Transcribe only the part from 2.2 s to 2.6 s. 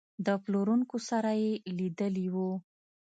وو.